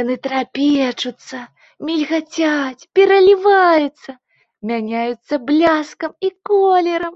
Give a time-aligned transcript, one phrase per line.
[0.00, 1.40] Яны трапечуцца,
[1.88, 4.10] мільгацяць, пераліваюцца,
[4.72, 7.14] мяняюцца бляскам і колерам.